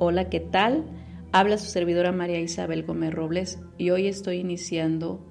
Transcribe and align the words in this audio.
Hola, 0.00 0.30
¿qué 0.30 0.38
tal? 0.38 0.84
Habla 1.32 1.58
su 1.58 1.66
servidora 1.66 2.12
María 2.12 2.38
Isabel 2.38 2.84
Gómez 2.84 3.12
Robles 3.12 3.58
y 3.78 3.90
hoy 3.90 4.06
estoy 4.06 4.36
iniciando 4.36 5.26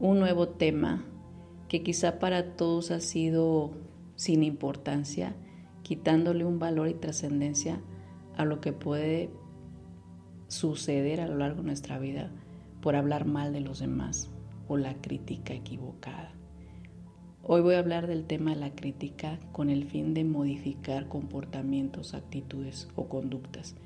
un 0.00 0.18
nuevo 0.18 0.48
tema 0.48 1.04
que 1.68 1.84
quizá 1.84 2.18
para 2.18 2.56
todos 2.56 2.90
ha 2.90 2.98
sido 2.98 3.70
sin 4.16 4.42
importancia, 4.42 5.36
quitándole 5.84 6.44
un 6.44 6.58
valor 6.58 6.88
y 6.88 6.94
trascendencia 6.94 7.80
a 8.36 8.44
lo 8.44 8.60
que 8.60 8.72
puede 8.72 9.30
suceder 10.48 11.20
a 11.20 11.28
lo 11.28 11.36
largo 11.36 11.60
de 11.60 11.68
nuestra 11.68 12.00
vida 12.00 12.32
por 12.82 12.96
hablar 12.96 13.24
mal 13.24 13.52
de 13.52 13.60
los 13.60 13.78
demás 13.78 14.32
o 14.66 14.76
la 14.76 14.94
crítica 14.94 15.54
equivocada. 15.54 16.32
Hoy 17.44 17.60
voy 17.60 17.76
a 17.76 17.78
hablar 17.78 18.08
del 18.08 18.26
tema 18.26 18.50
de 18.50 18.56
la 18.56 18.74
crítica 18.74 19.38
con 19.52 19.70
el 19.70 19.84
fin 19.84 20.12
de 20.12 20.24
modificar 20.24 21.06
comportamientos, 21.06 22.14
actitudes 22.14 22.88
o 22.96 23.08
conductas 23.08 23.76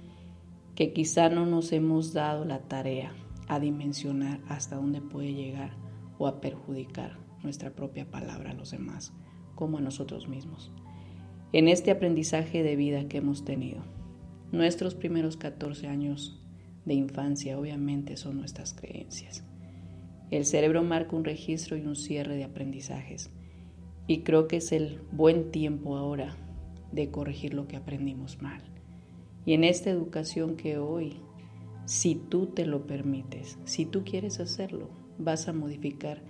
que 0.75 0.93
quizá 0.93 1.29
no 1.29 1.47
nos 1.47 1.73
hemos 1.73 2.13
dado 2.13 2.45
la 2.45 2.61
tarea 2.61 3.13
a 3.49 3.61
dimensionar 3.61 4.41
hasta 4.49 4.77
dónde 4.77 5.01
puede 5.01 5.35
llegar 5.35 5.77
o 6.19 6.27
a 6.27 6.41
perjudicar 6.41 7.19
nuestra 7.43 7.71
propia 7.71 8.11
palabra 8.11 8.51
a 8.51 8.55
los 8.55 8.71
demás, 8.71 9.13
como 9.55 9.79
a 9.79 9.81
nosotros 9.81 10.29
mismos. 10.29 10.73
En 11.53 11.69
este 11.69 11.91
aprendizaje 11.91 12.63
de 12.63 12.77
vida 12.77 13.09
que 13.09 13.19
hemos 13.19 13.45
tenido, 13.45 13.83
nuestros 14.53 14.95
primeros 14.95 15.37
14 15.37 15.89
años 15.89 16.41
de 16.85 16.95
infancia 16.95 17.59
obviamente 17.59 18.17
son 18.17 18.39
nuestras 18.39 18.73
creencias. 18.73 19.45
El 20.31 20.47
cerebro 20.47 20.83
marca 20.83 21.15
un 21.15 21.25
registro 21.25 21.77
y 21.77 21.83
un 21.83 21.97
cierre 21.97 22.37
de 22.37 22.45
aprendizajes 22.45 23.31
y 24.07 24.21
creo 24.21 24.49
que 24.49 24.57
es 24.57 24.73
el 24.73 25.01
buen 25.13 25.51
tiempo 25.51 25.97
ahora 25.97 26.37
de 26.91 27.11
corregir 27.11 27.55
lo 27.55 27.69
que 27.69 27.77
aprendimos 27.77 28.41
mal. 28.41 28.72
Y 29.45 29.55
en 29.55 29.65
esta 29.65 29.91
educación 29.91 30.57
que 30.57 30.79
hoy, 30.79 31.21
si 31.85 32.15
tú 32.15 32.47
te 32.47 32.65
lo 32.65 32.87
permites, 32.87 33.59
si 33.65 33.87
tú 33.87 34.05
quieres 34.05 34.41
hacerlo, 34.41 34.89
vas 35.19 35.49
a 35.49 35.53
modificar 35.53 36.23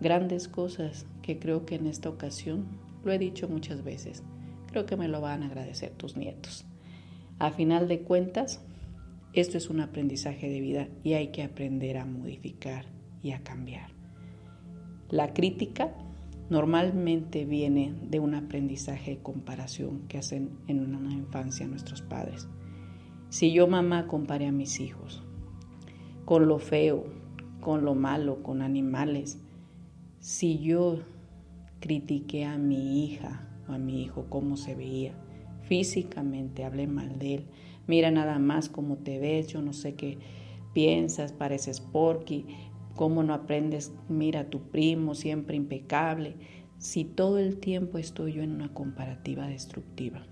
grandes 0.00 0.48
cosas 0.48 1.06
que 1.22 1.38
creo 1.38 1.64
que 1.64 1.76
en 1.76 1.86
esta 1.86 2.08
ocasión, 2.08 2.66
lo 3.04 3.12
he 3.12 3.18
dicho 3.18 3.48
muchas 3.48 3.82
veces, 3.82 4.22
creo 4.66 4.86
que 4.86 4.96
me 4.96 5.08
lo 5.08 5.20
van 5.20 5.42
a 5.42 5.46
agradecer 5.46 5.90
tus 5.90 6.16
nietos. 6.16 6.66
A 7.38 7.50
final 7.50 7.88
de 7.88 8.00
cuentas, 8.00 8.60
esto 9.32 9.56
es 9.56 9.70
un 9.70 9.80
aprendizaje 9.80 10.48
de 10.48 10.60
vida 10.60 10.88
y 11.02 11.14
hay 11.14 11.28
que 11.28 11.42
aprender 11.42 11.98
a 11.98 12.04
modificar 12.04 12.86
y 13.22 13.32
a 13.32 13.42
cambiar. 13.42 13.90
La 15.10 15.32
crítica 15.32 15.94
normalmente 16.50 17.44
viene 17.44 17.94
de 18.02 18.20
un 18.20 18.34
aprendizaje 18.34 19.12
de 19.12 19.22
comparación 19.22 20.08
que 20.08 20.18
hacen 20.18 20.58
en 20.66 20.80
una 20.94 21.12
infancia 21.12 21.66
nuestros 21.66 22.02
padres. 22.02 22.48
Si 23.28 23.52
yo 23.52 23.66
mamá 23.66 24.06
comparé 24.06 24.46
a 24.46 24.52
mis 24.52 24.80
hijos 24.80 25.22
con 26.24 26.48
lo 26.48 26.58
feo, 26.58 27.04
con 27.60 27.84
lo 27.84 27.94
malo, 27.94 28.42
con 28.42 28.62
animales, 28.62 29.42
si 30.20 30.58
yo 30.58 31.00
critiqué 31.80 32.44
a 32.44 32.58
mi 32.58 33.04
hija 33.04 33.48
o 33.68 33.72
a 33.72 33.78
mi 33.78 34.02
hijo 34.02 34.26
cómo 34.28 34.56
se 34.56 34.74
veía, 34.74 35.12
físicamente 35.62 36.64
hablé 36.64 36.86
mal 36.86 37.18
de 37.18 37.34
él, 37.34 37.46
mira 37.86 38.10
nada 38.10 38.38
más 38.38 38.68
cómo 38.68 38.96
te 38.96 39.18
ves, 39.18 39.48
yo 39.48 39.60
no 39.60 39.72
sé 39.72 39.94
qué 39.94 40.18
piensas, 40.72 41.32
pareces 41.32 41.80
porky, 41.80 42.46
cómo 42.98 43.22
no 43.22 43.32
aprendes, 43.32 43.94
mira 44.08 44.50
tu 44.50 44.60
primo, 44.72 45.14
siempre 45.14 45.56
impecable, 45.56 46.34
si 46.78 47.04
todo 47.04 47.38
el 47.38 47.58
tiempo 47.60 47.96
estoy 47.96 48.32
yo 48.32 48.42
en 48.42 48.50
una 48.50 48.74
comparativa 48.74 49.46
destructiva. 49.46 50.26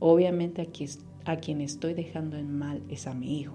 Obviamente 0.00 0.60
aquí, 0.60 0.86
a 1.24 1.36
quien 1.36 1.60
estoy 1.60 1.94
dejando 1.94 2.36
en 2.36 2.58
mal 2.58 2.82
es 2.88 3.06
a 3.06 3.14
mi 3.14 3.38
hijo. 3.38 3.54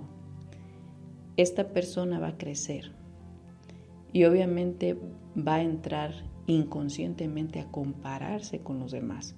Esta 1.36 1.74
persona 1.74 2.18
va 2.22 2.30
a 2.30 2.38
crecer 2.38 2.94
y 4.14 4.24
obviamente 4.24 4.98
va 5.38 5.56
a 5.56 5.62
entrar 5.62 6.14
inconscientemente 6.48 7.60
a 7.60 7.70
compararse 7.72 8.62
con 8.62 8.80
los 8.80 8.94
demás, 8.94 9.36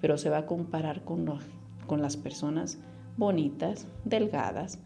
pero 0.00 0.18
se 0.18 0.30
va 0.30 0.38
a 0.38 0.46
comparar 0.46 1.04
con 1.04 2.02
las 2.02 2.16
personas 2.16 2.80
bonitas, 3.16 3.86
delgadas, 4.04 4.80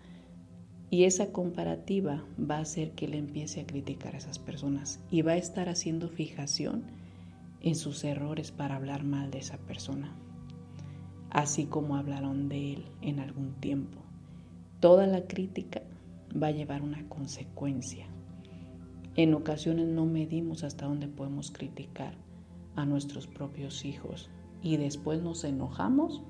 y 0.90 1.04
esa 1.04 1.32
comparativa 1.32 2.24
va 2.38 2.56
a 2.56 2.62
hacer 2.62 2.92
que 2.92 3.04
él 3.04 3.14
empiece 3.14 3.60
a 3.60 3.66
criticar 3.66 4.14
a 4.14 4.18
esas 4.18 4.38
personas 4.38 5.00
y 5.10 5.22
va 5.22 5.32
a 5.32 5.36
estar 5.36 5.68
haciendo 5.68 6.08
fijación 6.08 6.84
en 7.60 7.74
sus 7.74 8.04
errores 8.04 8.52
para 8.52 8.76
hablar 8.76 9.04
mal 9.04 9.30
de 9.30 9.38
esa 9.38 9.58
persona, 9.58 10.14
así 11.30 11.66
como 11.66 11.96
hablaron 11.96 12.48
de 12.48 12.74
él 12.74 12.84
en 13.02 13.20
algún 13.20 13.52
tiempo. 13.54 13.98
Toda 14.80 15.06
la 15.06 15.26
crítica 15.26 15.82
va 16.40 16.48
a 16.48 16.52
llevar 16.52 16.82
una 16.82 17.06
consecuencia. 17.08 18.06
En 19.16 19.34
ocasiones 19.34 19.88
no 19.88 20.06
medimos 20.06 20.62
hasta 20.62 20.86
dónde 20.86 21.08
podemos 21.08 21.50
criticar 21.50 22.14
a 22.76 22.86
nuestros 22.86 23.26
propios 23.26 23.84
hijos 23.84 24.30
y 24.62 24.76
después 24.76 25.20
nos 25.20 25.44
enojamos 25.44 26.22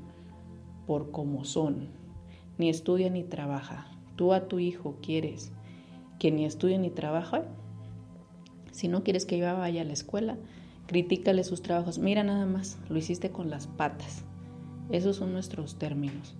por 0.87 1.11
cómo 1.11 1.45
son. 1.45 1.89
Ni 2.57 2.71
estudia 2.71 3.11
ni 3.11 3.23
trabaja, 3.23 3.98
tú 4.19 4.33
a 4.33 4.49
tu 4.49 4.59
hijo 4.59 4.97
quieres 5.01 5.53
que 6.19 6.33
ni 6.33 6.45
estudie 6.45 6.77
ni 6.77 6.91
trabaje, 6.91 7.43
si 8.73 8.89
no 8.89 9.05
quieres 9.05 9.25
que 9.25 9.39
yo 9.39 9.45
vaya 9.57 9.83
a 9.83 9.85
la 9.85 9.93
escuela, 9.93 10.37
critícale 10.89 11.45
sus 11.45 11.63
trabajos. 11.63 12.01
Mira 12.01 12.25
nada 12.25 12.45
más, 12.45 12.79
lo 12.89 12.99
hiciste 12.99 13.31
con 13.31 13.49
las 13.49 13.69
patas. 13.69 14.25
Esos 14.91 15.17
son 15.17 15.33
nuestros 15.33 15.77
términos. 15.79 16.35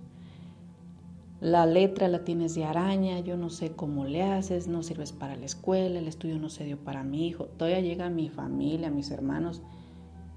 La 1.39 1.65
letra 1.65 2.09
la 2.09 2.25
tienes 2.25 2.53
de 2.53 2.65
araña, 2.65 3.21
yo 3.21 3.37
no 3.37 3.49
sé 3.49 3.71
cómo 3.71 4.03
le 4.03 4.23
haces, 4.23 4.67
no 4.67 4.83
sirves 4.83 5.13
para 5.13 5.37
la 5.37 5.45
escuela, 5.45 5.99
el 5.99 6.09
estudio 6.09 6.37
no 6.37 6.49
se 6.49 6.65
dio 6.65 6.77
para 6.77 7.05
mi 7.05 7.27
hijo. 7.27 7.45
Todavía 7.45 7.79
llega 7.79 8.09
mi 8.09 8.27
familia, 8.27 8.91
mis 8.91 9.09
hermanos, 9.09 9.61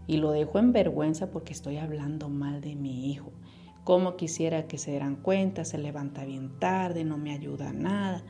y 0.06 0.18
lo 0.18 0.30
dejo 0.30 0.60
en 0.60 0.72
vergüenza 0.72 1.32
porque 1.32 1.52
estoy 1.52 1.78
hablando 1.78 2.28
mal 2.28 2.60
de 2.60 2.76
mi 2.76 3.10
hijo. 3.10 3.32
Como 3.84 4.16
quisiera 4.16 4.68
que 4.68 4.78
se 4.78 4.92
dieran 4.92 5.16
cuenta, 5.16 5.64
se 5.64 5.76
levanta 5.76 6.24
bien 6.24 6.58
tarde, 6.60 7.04
no 7.04 7.18
me 7.18 7.32
ayuda 7.32 7.72
nada. 7.72 8.22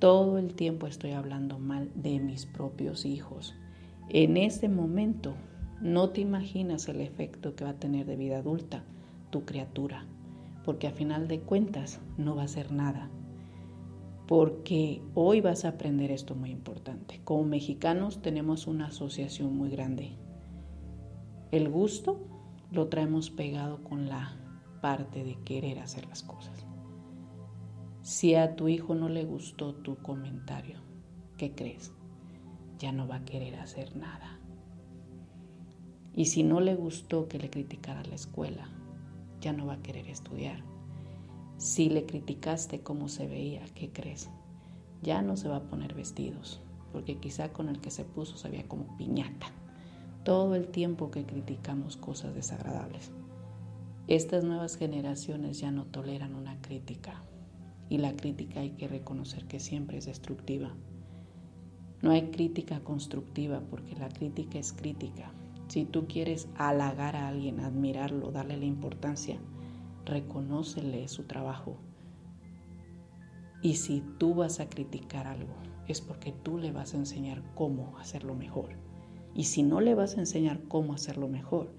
Todo 0.00 0.38
el 0.38 0.54
tiempo 0.54 0.88
estoy 0.88 1.12
hablando 1.12 1.60
mal 1.60 1.92
de 1.94 2.18
mis 2.18 2.46
propios 2.46 3.04
hijos. 3.04 3.54
En 4.08 4.36
este 4.36 4.68
momento 4.68 5.36
no 5.80 6.10
te 6.10 6.20
imaginas 6.20 6.88
el 6.88 7.00
efecto 7.00 7.54
que 7.54 7.64
va 7.64 7.70
a 7.70 7.78
tener 7.78 8.06
de 8.06 8.16
vida 8.16 8.38
adulta 8.38 8.84
tu 9.30 9.44
criatura, 9.44 10.04
porque 10.64 10.88
a 10.88 10.92
final 10.92 11.28
de 11.28 11.40
cuentas 11.40 12.00
no 12.18 12.34
va 12.34 12.42
a 12.42 12.48
ser 12.48 12.72
nada. 12.72 13.08
Porque 14.26 15.00
hoy 15.14 15.40
vas 15.40 15.64
a 15.64 15.70
aprender 15.70 16.10
esto 16.10 16.34
muy 16.34 16.50
importante. 16.50 17.20
Como 17.22 17.44
mexicanos 17.44 18.20
tenemos 18.20 18.66
una 18.66 18.86
asociación 18.86 19.56
muy 19.56 19.70
grande. 19.70 20.16
El 21.52 21.68
gusto 21.68 22.26
lo 22.72 22.88
traemos 22.88 23.30
pegado 23.30 23.84
con 23.84 24.08
la 24.08 24.42
parte 24.82 25.22
de 25.22 25.36
querer 25.44 25.78
hacer 25.78 26.06
las 26.08 26.22
cosas. 26.24 26.66
Si 28.02 28.34
a 28.34 28.56
tu 28.56 28.68
hijo 28.68 28.96
no 28.96 29.08
le 29.08 29.24
gustó 29.24 29.76
tu 29.76 29.96
comentario, 29.96 30.80
¿qué 31.38 31.54
crees? 31.54 31.92
Ya 32.78 32.90
no 32.90 33.06
va 33.06 33.16
a 33.16 33.24
querer 33.24 33.54
hacer 33.60 33.96
nada. 33.96 34.40
Y 36.14 36.26
si 36.26 36.42
no 36.42 36.60
le 36.60 36.74
gustó 36.74 37.28
que 37.28 37.38
le 37.38 37.48
criticara 37.48 38.02
la 38.02 38.16
escuela, 38.16 38.68
ya 39.40 39.52
no 39.52 39.66
va 39.66 39.74
a 39.74 39.82
querer 39.82 40.08
estudiar. 40.08 40.64
Si 41.58 41.88
le 41.88 42.04
criticaste 42.04 42.80
cómo 42.80 43.08
se 43.08 43.28
veía, 43.28 43.64
¿qué 43.76 43.92
crees? 43.92 44.30
Ya 45.00 45.22
no 45.22 45.36
se 45.36 45.48
va 45.48 45.58
a 45.58 45.68
poner 45.68 45.94
vestidos, 45.94 46.60
porque 46.92 47.18
quizá 47.18 47.52
con 47.52 47.68
el 47.68 47.80
que 47.80 47.92
se 47.92 48.04
puso 48.04 48.36
se 48.36 48.50
veía 48.50 48.66
como 48.66 48.96
piñata. 48.96 49.46
Todo 50.24 50.56
el 50.56 50.68
tiempo 50.68 51.12
que 51.12 51.24
criticamos 51.24 51.96
cosas 51.96 52.34
desagradables. 52.34 53.12
Estas 54.08 54.42
nuevas 54.42 54.76
generaciones 54.76 55.60
ya 55.60 55.70
no 55.70 55.84
toleran 55.84 56.34
una 56.34 56.60
crítica 56.60 57.22
y 57.88 57.98
la 57.98 58.16
crítica 58.16 58.60
hay 58.60 58.70
que 58.70 58.88
reconocer 58.88 59.46
que 59.46 59.60
siempre 59.60 59.98
es 59.98 60.06
destructiva. 60.06 60.74
No 62.02 62.10
hay 62.10 62.30
crítica 62.30 62.80
constructiva 62.80 63.60
porque 63.70 63.94
la 63.94 64.08
crítica 64.08 64.58
es 64.58 64.72
crítica. 64.72 65.32
Si 65.68 65.84
tú 65.84 66.08
quieres 66.08 66.48
halagar 66.56 67.14
a 67.14 67.28
alguien, 67.28 67.60
admirarlo, 67.60 68.32
darle 68.32 68.56
la 68.56 68.64
importancia, 68.64 69.38
reconócele 70.04 71.06
su 71.06 71.22
trabajo. 71.24 71.78
Y 73.62 73.74
si 73.74 74.02
tú 74.18 74.34
vas 74.34 74.58
a 74.58 74.68
criticar 74.68 75.28
algo, 75.28 75.54
es 75.86 76.00
porque 76.00 76.32
tú 76.32 76.58
le 76.58 76.72
vas 76.72 76.94
a 76.94 76.96
enseñar 76.96 77.42
cómo 77.54 77.96
hacerlo 77.98 78.34
mejor. 78.34 78.70
Y 79.34 79.44
si 79.44 79.62
no 79.62 79.80
le 79.80 79.94
vas 79.94 80.16
a 80.16 80.20
enseñar 80.20 80.60
cómo 80.64 80.92
hacerlo 80.92 81.28
mejor, 81.28 81.72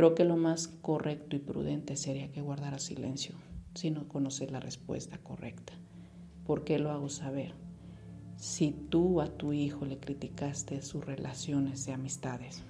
creo 0.00 0.14
que 0.14 0.24
lo 0.24 0.38
más 0.38 0.66
correcto 0.66 1.36
y 1.36 1.40
prudente 1.40 1.94
sería 1.94 2.32
que 2.32 2.40
guardara 2.40 2.78
silencio 2.78 3.34
si 3.74 3.90
no 3.90 4.08
conoces 4.08 4.50
la 4.50 4.58
respuesta 4.58 5.18
correcta. 5.18 5.74
¿Por 6.46 6.64
qué 6.64 6.78
lo 6.78 6.90
hago 6.90 7.10
saber? 7.10 7.52
Si 8.36 8.70
tú 8.70 9.20
a 9.20 9.26
tu 9.26 9.52
hijo 9.52 9.84
le 9.84 9.98
criticaste 9.98 10.80
sus 10.80 11.04
relaciones 11.04 11.84
de 11.84 11.92
amistades, 11.92 12.64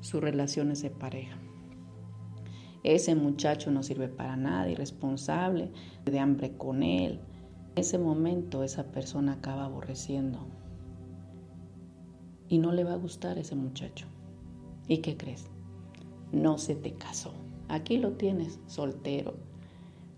sus 0.00 0.20
relaciones 0.20 0.82
de 0.82 0.90
pareja, 0.90 1.38
ese 2.82 3.14
muchacho 3.14 3.70
no 3.70 3.84
sirve 3.84 4.08
para 4.08 4.36
nada, 4.36 4.68
irresponsable, 4.68 5.70
de 6.04 6.18
hambre 6.18 6.56
con 6.56 6.82
él. 6.82 7.20
En 7.76 7.82
ese 7.82 7.98
momento 7.98 8.64
esa 8.64 8.90
persona 8.90 9.34
acaba 9.34 9.66
aborreciendo 9.66 10.44
y 12.48 12.58
no 12.58 12.72
le 12.72 12.82
va 12.82 12.94
a 12.94 12.96
gustar 12.96 13.38
ese 13.38 13.54
muchacho. 13.54 14.08
¿Y 14.88 14.98
qué 14.98 15.16
crees? 15.16 15.53
No 16.34 16.58
se 16.58 16.74
te 16.74 16.94
casó. 16.94 17.32
Aquí 17.68 17.96
lo 17.96 18.14
tienes, 18.14 18.58
soltero. 18.66 19.34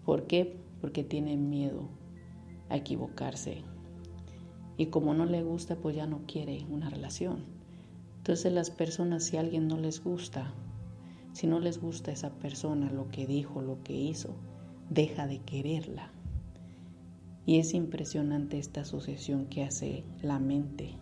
¿Por 0.07 0.27
qué? 0.27 0.57
Porque 0.81 1.05
tiene 1.05 1.37
miedo 1.37 1.91
a 2.71 2.77
equivocarse. 2.77 3.59
Y 4.79 4.87
como 4.87 5.13
no 5.13 5.27
le 5.27 5.43
gusta, 5.43 5.77
pues 5.77 5.95
ya 5.95 6.07
no 6.07 6.23
quiere 6.27 6.65
una 6.71 6.89
relación. 6.89 7.45
Entonces 8.17 8.51
las 8.51 8.71
personas, 8.71 9.25
si 9.25 9.37
a 9.37 9.41
alguien 9.41 9.69
no 9.69 9.77
les 9.77 10.03
gusta, 10.03 10.55
si 11.33 11.47
no 11.47 11.61
les 11.61 11.79
gusta 11.79 12.13
esa 12.13 12.31
persona, 12.31 12.91
lo 12.91 13.11
que 13.11 13.27
dijo, 13.27 13.61
lo 13.61 13.83
que 13.83 13.93
hizo, 13.93 14.35
deja 14.89 15.27
de 15.27 15.41
quererla. 15.41 16.11
Y 17.45 17.59
es 17.59 17.75
impresionante 17.75 18.59
esta 18.59 18.81
asociación 18.81 19.47
que 19.47 19.65
hace 19.65 20.03
la 20.23 20.39
mente 20.39 20.95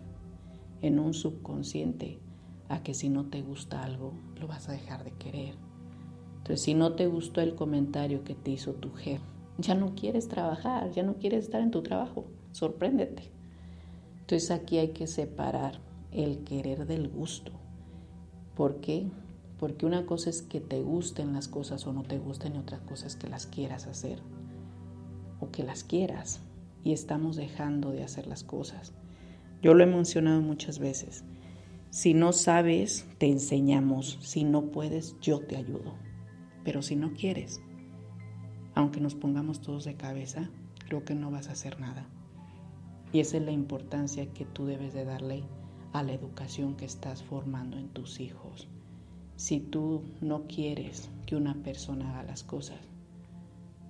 en 0.82 0.98
un 0.98 1.14
subconsciente 1.14 2.18
a 2.68 2.82
que 2.82 2.94
si 2.94 3.08
no 3.08 3.26
te 3.26 3.42
gusta 3.42 3.82
algo, 3.82 4.12
lo 4.40 4.46
vas 4.46 4.68
a 4.68 4.72
dejar 4.72 5.04
de 5.04 5.12
querer. 5.12 5.54
Entonces, 6.38 6.62
si 6.62 6.74
no 6.74 6.92
te 6.92 7.06
gustó 7.06 7.40
el 7.40 7.54
comentario 7.54 8.24
que 8.24 8.34
te 8.34 8.50
hizo 8.50 8.72
tu 8.72 8.92
jefe, 8.92 9.24
ya 9.58 9.74
no 9.74 9.94
quieres 9.94 10.28
trabajar, 10.28 10.90
ya 10.90 11.02
no 11.02 11.14
quieres 11.14 11.44
estar 11.44 11.60
en 11.60 11.70
tu 11.70 11.82
trabajo, 11.82 12.26
sorpréndete. 12.52 13.30
Entonces 14.20 14.50
aquí 14.50 14.78
hay 14.78 14.88
que 14.88 15.06
separar 15.06 15.80
el 16.10 16.44
querer 16.44 16.86
del 16.86 17.08
gusto. 17.08 17.52
¿Por 18.56 18.80
qué? 18.80 19.06
Porque 19.58 19.86
una 19.86 20.06
cosa 20.06 20.30
es 20.30 20.42
que 20.42 20.60
te 20.60 20.82
gusten 20.82 21.32
las 21.32 21.48
cosas 21.48 21.86
o 21.86 21.92
no 21.92 22.02
te 22.02 22.18
gusten 22.18 22.56
y 22.56 22.58
otra 22.58 22.78
cosa 22.80 23.06
es 23.06 23.16
que 23.16 23.28
las 23.28 23.46
quieras 23.46 23.86
hacer 23.86 24.20
o 25.40 25.50
que 25.50 25.62
las 25.62 25.84
quieras 25.84 26.40
y 26.82 26.92
estamos 26.92 27.36
dejando 27.36 27.90
de 27.90 28.02
hacer 28.02 28.26
las 28.26 28.44
cosas. 28.44 28.92
Yo 29.62 29.74
lo 29.74 29.84
he 29.84 29.86
mencionado 29.86 30.40
muchas 30.40 30.78
veces. 30.78 31.24
Si 31.94 32.12
no 32.12 32.32
sabes, 32.32 33.08
te 33.18 33.28
enseñamos. 33.28 34.18
Si 34.20 34.42
no 34.42 34.72
puedes, 34.72 35.16
yo 35.20 35.38
te 35.38 35.56
ayudo. 35.56 35.94
Pero 36.64 36.82
si 36.82 36.96
no 36.96 37.12
quieres, 37.12 37.62
aunque 38.74 39.00
nos 39.00 39.14
pongamos 39.14 39.60
todos 39.60 39.84
de 39.84 39.94
cabeza, 39.94 40.50
creo 40.88 41.04
que 41.04 41.14
no 41.14 41.30
vas 41.30 41.48
a 41.48 41.52
hacer 41.52 41.78
nada. 41.78 42.08
Y 43.12 43.20
esa 43.20 43.36
es 43.36 43.44
la 43.44 43.52
importancia 43.52 44.26
que 44.26 44.44
tú 44.44 44.66
debes 44.66 44.92
de 44.92 45.04
darle 45.04 45.44
a 45.92 46.02
la 46.02 46.12
educación 46.12 46.74
que 46.74 46.84
estás 46.84 47.22
formando 47.22 47.78
en 47.78 47.88
tus 47.90 48.18
hijos. 48.18 48.66
Si 49.36 49.60
tú 49.60 50.02
no 50.20 50.48
quieres 50.48 51.10
que 51.26 51.36
una 51.36 51.54
persona 51.62 52.10
haga 52.10 52.24
las 52.24 52.42
cosas, 52.42 52.80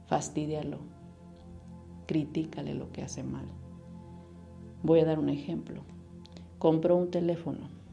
fastidialo, 0.09 0.81
critícale 2.07 2.75
lo 2.75 2.93
que 2.93 3.01
hace 3.01 3.23
mal. 3.23 3.47
Voy 4.83 5.01
a 5.01 5.07
dar 5.07 5.19
un 5.19 5.31
ejemplo. 5.31 5.81
Compró 6.59 6.97
un 6.97 7.11
teléfono. 7.11 7.84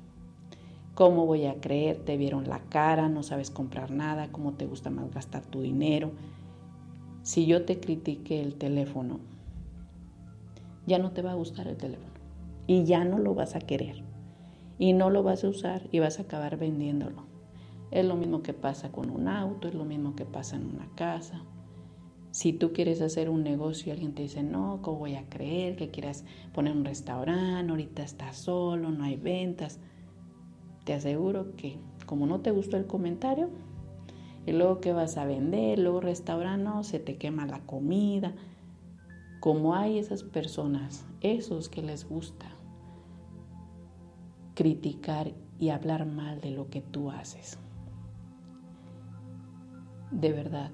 ¿Cómo 0.94 1.26
voy 1.26 1.46
a 1.46 1.62
creer? 1.62 1.98
Te 2.04 2.18
vieron 2.18 2.50
la 2.50 2.60
cara, 2.60 3.08
no 3.08 3.24
sabes 3.24 3.50
comprar 3.50 3.92
nada, 3.92 4.32
cómo 4.32 4.54
te 4.54 4.66
gusta 4.66 4.90
más 4.90 5.10
gastar 5.12 5.46
tu 5.46 5.62
dinero. 5.62 6.12
Si 7.24 7.46
yo 7.46 7.66
te 7.66 7.80
critiqué 7.80 8.42
el 8.42 8.56
teléfono, 8.56 9.20
ya 10.86 11.00
no 11.00 11.12
te 11.12 11.22
va 11.22 11.32
a 11.32 11.36
gustar 11.36 11.68
el 11.68 11.78
teléfono 11.78 12.12
y 12.68 12.84
ya 12.84 13.06
no 13.06 13.20
lo 13.20 13.36
vas 13.36 13.56
a 13.56 13.60
querer 13.60 14.04
y 14.80 14.94
no 14.94 15.10
lo 15.10 15.24
vas 15.24 15.44
a 15.44 15.50
usar 15.50 15.88
y 15.92 16.00
vas 16.00 16.20
a 16.20 16.24
acabar 16.24 16.58
vendiéndolo. 16.58 17.24
Es 17.92 18.06
lo 18.06 18.16
mismo 18.16 18.42
que 18.42 18.54
pasa 18.54 18.92
con 18.92 19.10
un 19.10 19.28
auto, 19.28 19.68
es 19.68 19.76
lo 19.76 19.86
mismo 19.86 20.16
que 20.16 20.26
pasa 20.26 20.56
en 20.56 20.66
una 20.66 20.90
casa. 20.96 21.44
Si 22.32 22.54
tú 22.54 22.72
quieres 22.72 23.02
hacer 23.02 23.30
un 23.30 23.44
negocio 23.44 23.90
y 23.90 23.92
alguien 23.92 24.14
te 24.14 24.24
dice, 24.24 24.42
no, 24.42 24.80
¿cómo 24.82 25.00
voy 25.00 25.16
a 25.16 25.30
creer 25.30 25.76
que 25.76 25.92
quieras 25.92 26.24
poner 26.54 26.74
un 26.74 26.86
restaurante? 26.86 27.70
Ahorita 27.70 28.04
estás 28.04 28.38
solo, 28.38 28.90
no 28.90 29.04
hay 29.04 29.18
ventas. 29.18 29.80
Te 30.84 30.94
aseguro 30.94 31.56
que 31.56 31.80
como 32.06 32.26
no 32.26 32.42
te 32.42 32.52
gustó 32.52 32.78
el 32.78 32.88
comentario, 32.88 33.50
y 34.46 34.54
luego 34.54 34.82
que 34.82 34.92
vas 34.92 35.18
a 35.18 35.26
vender, 35.26 35.78
luego 35.78 36.02
restaurante, 36.02 36.64
no, 36.64 36.84
se 36.84 37.00
te 37.00 37.18
quema 37.18 37.46
la 37.46 37.60
comida. 37.60 38.34
Como 39.40 39.76
hay 39.76 40.00
esas 40.00 40.24
personas, 40.24 41.06
esos 41.22 41.70
que 41.70 41.84
les 41.84 42.10
gusta 42.10 42.48
criticar 44.56 45.32
y 45.60 45.70
hablar 45.70 46.06
mal 46.06 46.42
de 46.42 46.52
lo 46.52 46.70
que 46.70 46.82
tú 46.82 47.12
haces 47.12 47.60
de 50.12 50.34
verdad, 50.34 50.72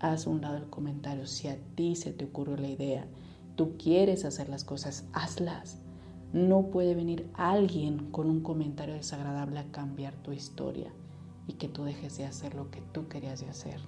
haz 0.00 0.26
un 0.26 0.40
lado 0.40 0.56
el 0.56 0.68
comentario. 0.68 1.26
Si 1.26 1.48
a 1.48 1.56
ti 1.74 1.96
se 1.96 2.12
te 2.12 2.26
ocurrió 2.26 2.56
la 2.56 2.68
idea, 2.68 3.06
tú 3.56 3.76
quieres 3.78 4.24
hacer 4.24 4.48
las 4.48 4.64
cosas, 4.64 5.06
hazlas. 5.12 5.79
No 6.32 6.66
puede 6.70 6.94
venir 6.94 7.28
alguien 7.34 8.10
con 8.12 8.30
un 8.30 8.40
comentario 8.40 8.94
desagradable 8.94 9.58
a 9.58 9.70
cambiar 9.72 10.14
tu 10.22 10.32
historia 10.32 10.92
y 11.48 11.54
que 11.54 11.68
tú 11.68 11.82
dejes 11.82 12.16
de 12.18 12.24
hacer 12.24 12.54
lo 12.54 12.70
que 12.70 12.80
tú 12.92 13.08
querías 13.08 13.40
de 13.40 13.48
hacer. 13.48 13.80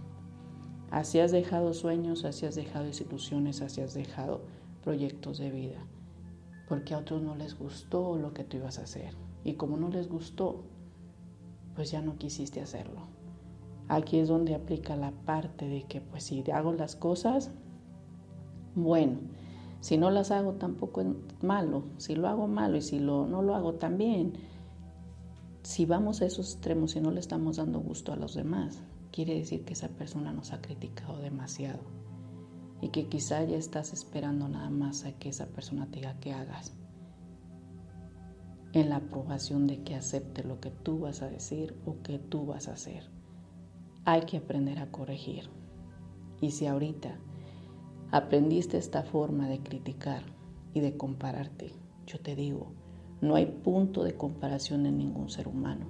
Así 0.90 1.20
has 1.20 1.30
dejado 1.30 1.72
sueños, 1.72 2.24
así 2.24 2.44
has 2.44 2.56
dejado 2.56 2.84
desilusiones, 2.84 3.62
así 3.62 3.80
has 3.80 3.94
dejado 3.94 4.42
proyectos 4.82 5.38
de 5.38 5.50
vida. 5.50 5.86
Porque 6.68 6.94
a 6.94 6.98
otros 6.98 7.22
no 7.22 7.36
les 7.36 7.56
gustó 7.56 8.18
lo 8.18 8.34
que 8.34 8.44
tú 8.44 8.56
ibas 8.56 8.78
a 8.78 8.82
hacer. 8.82 9.14
Y 9.44 9.54
como 9.54 9.76
no 9.76 9.88
les 9.88 10.08
gustó, 10.08 10.64
pues 11.74 11.90
ya 11.90 12.02
no 12.02 12.16
quisiste 12.16 12.60
hacerlo. 12.60 13.06
Aquí 13.88 14.18
es 14.18 14.28
donde 14.28 14.54
aplica 14.54 14.96
la 14.96 15.12
parte 15.12 15.68
de 15.68 15.84
que 15.84 16.00
pues 16.00 16.24
si 16.24 16.42
hago 16.50 16.72
las 16.72 16.96
cosas, 16.96 17.50
bueno, 18.74 19.18
si 19.82 19.98
no 19.98 20.12
las 20.12 20.30
hago 20.30 20.52
tampoco 20.52 21.00
es 21.00 21.08
malo, 21.42 21.82
si 21.96 22.14
lo 22.14 22.28
hago 22.28 22.46
malo 22.46 22.76
y 22.76 22.82
si 22.82 23.00
no 23.00 23.26
lo 23.26 23.56
hago 23.56 23.74
también, 23.74 24.34
si 25.64 25.86
vamos 25.86 26.22
a 26.22 26.26
esos 26.26 26.52
extremos 26.52 26.94
y 26.94 27.00
no 27.00 27.10
le 27.10 27.18
estamos 27.18 27.56
dando 27.56 27.80
gusto 27.80 28.12
a 28.12 28.16
los 28.16 28.34
demás, 28.34 28.80
quiere 29.10 29.34
decir 29.34 29.64
que 29.64 29.72
esa 29.72 29.88
persona 29.88 30.32
nos 30.32 30.52
ha 30.52 30.62
criticado 30.62 31.18
demasiado. 31.18 31.80
Y 32.80 32.90
que 32.90 33.08
quizá 33.08 33.42
ya 33.42 33.56
estás 33.56 33.92
esperando 33.92 34.48
nada 34.48 34.70
más 34.70 35.04
a 35.04 35.18
que 35.18 35.30
esa 35.30 35.46
persona 35.46 35.86
te 35.90 35.96
diga 35.96 36.14
que 36.20 36.32
hagas 36.32 36.74
en 38.72 38.88
la 38.88 38.96
aprobación 38.96 39.66
de 39.66 39.82
que 39.82 39.96
acepte 39.96 40.44
lo 40.44 40.60
que 40.60 40.70
tú 40.70 41.00
vas 41.00 41.22
a 41.22 41.28
decir 41.28 41.76
o 41.86 42.02
que 42.02 42.20
tú 42.20 42.46
vas 42.46 42.68
a 42.68 42.74
hacer. 42.74 43.10
Hay 44.04 44.26
que 44.26 44.36
aprender 44.36 44.78
a 44.78 44.92
corregir. 44.92 45.50
Y 46.40 46.52
si 46.52 46.66
ahorita 46.66 47.18
aprendiste 48.12 48.76
esta 48.76 49.02
forma 49.02 49.48
de 49.48 49.60
criticar 49.60 50.22
y 50.74 50.80
de 50.80 50.98
compararte, 50.98 51.72
yo 52.06 52.20
te 52.20 52.36
digo, 52.36 52.72
no 53.22 53.36
hay 53.36 53.46
punto 53.46 54.04
de 54.04 54.14
comparación 54.14 54.84
en 54.84 54.98
ningún 54.98 55.30
ser 55.30 55.48
humano. 55.48 55.86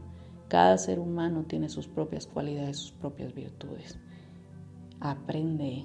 Cada 0.47 0.79
ser 0.79 1.01
humano 1.01 1.45
tiene 1.49 1.69
sus 1.69 1.89
propias 1.89 2.29
cualidades, 2.29 2.77
sus 2.77 2.93
propias 2.93 3.35
virtudes. 3.35 3.99
Aprende 5.01 5.85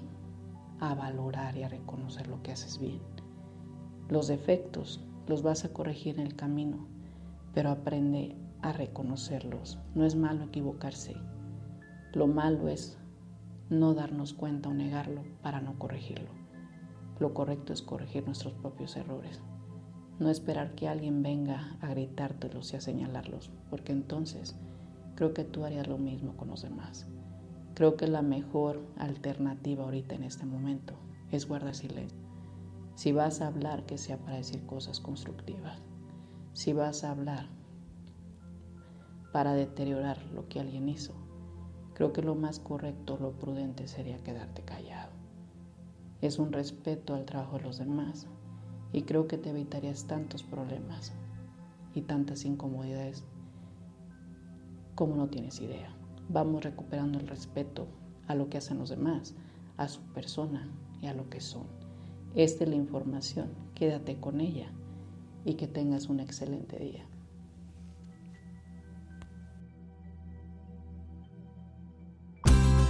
a 0.79 0.93
valorar 0.93 1.57
y 1.57 1.63
a 1.63 1.69
reconocer 1.69 2.27
lo 2.27 2.43
que 2.43 2.51
haces 2.51 2.77
bien. 2.77 3.01
Los 4.07 4.27
defectos 4.27 5.03
los 5.25 5.41
vas 5.41 5.65
a 5.65 5.73
corregir 5.73 6.19
en 6.19 6.27
el 6.27 6.35
camino, 6.35 6.85
pero 7.53 7.71
aprende 7.71 8.35
a 8.61 8.73
reconocerlos. 8.73 9.79
No 9.95 10.05
es 10.05 10.15
malo 10.15 10.43
equivocarse, 10.43 11.15
lo 12.13 12.27
malo 12.27 12.67
es 12.67 12.99
no 13.69 13.93
darnos 13.93 14.33
cuenta 14.33 14.69
o 14.69 14.73
negarlo 14.73 15.23
para 15.41 15.61
no 15.61 15.77
corregirlo. 15.77 16.29
Lo 17.19 17.33
correcto 17.33 17.73
es 17.73 17.81
corregir 17.81 18.25
nuestros 18.25 18.53
propios 18.53 18.95
errores. 18.95 19.41
No 20.19 20.29
esperar 20.29 20.73
que 20.75 20.87
alguien 20.87 21.21
venga 21.21 21.77
a 21.81 21.89
gritártelos 21.89 22.73
y 22.73 22.77
a 22.77 22.81
señalarlos, 22.81 23.51
porque 23.69 23.91
entonces 23.91 24.55
creo 25.15 25.33
que 25.33 25.43
tú 25.43 25.65
harías 25.65 25.87
lo 25.87 25.97
mismo 25.97 26.37
con 26.37 26.47
los 26.47 26.61
demás. 26.61 27.07
Creo 27.73 27.95
que 27.95 28.07
la 28.07 28.21
mejor 28.21 28.81
alternativa 28.97 29.83
ahorita 29.83 30.15
en 30.15 30.23
este 30.23 30.45
momento 30.45 30.93
es 31.31 31.47
guardar 31.47 31.75
silencio. 31.75 32.17
Si 32.95 33.11
vas 33.11 33.41
a 33.41 33.47
hablar, 33.47 33.85
que 33.85 33.99
sea 33.99 34.17
para 34.17 34.37
decir 34.37 34.65
cosas 34.65 34.99
constructivas. 34.99 35.79
Si 36.53 36.73
vas 36.73 37.03
a 37.03 37.11
hablar 37.11 37.47
para 39.31 39.53
deteriorar 39.53 40.17
lo 40.33 40.47
que 40.47 40.59
alguien 40.59 40.89
hizo, 40.89 41.13
creo 41.97 42.13
que 42.13 42.21
lo 42.21 42.35
más 42.35 42.59
correcto, 42.59 43.17
lo 43.19 43.31
prudente 43.31 43.87
sería 43.87 44.19
quedarte 44.19 44.61
callado. 44.61 45.09
Es 46.21 46.37
un 46.37 46.51
respeto 46.51 47.15
al 47.15 47.25
trabajo 47.25 47.57
de 47.57 47.63
los 47.63 47.79
demás 47.79 48.27
y 48.93 49.01
creo 49.01 49.27
que 49.27 49.39
te 49.39 49.49
evitarías 49.49 50.05
tantos 50.05 50.43
problemas 50.43 51.13
y 51.95 52.03
tantas 52.03 52.45
incomodidades 52.45 53.23
como 54.93 55.15
no 55.15 55.29
tienes 55.29 55.59
idea. 55.59 55.89
Vamos 56.29 56.63
recuperando 56.63 57.17
el 57.17 57.27
respeto 57.27 57.87
a 58.27 58.35
lo 58.35 58.47
que 58.47 58.59
hacen 58.59 58.77
los 58.77 58.89
demás, 58.89 59.33
a 59.77 59.87
su 59.87 60.01
persona 60.13 60.69
y 61.01 61.07
a 61.07 61.15
lo 61.15 61.27
que 61.31 61.41
son. 61.41 61.65
Esta 62.35 62.63
es 62.63 62.69
la 62.69 62.75
información, 62.75 63.49
quédate 63.73 64.19
con 64.19 64.39
ella 64.39 64.71
y 65.45 65.55
que 65.55 65.67
tengas 65.67 66.09
un 66.09 66.19
excelente 66.19 66.77
día. 66.77 67.07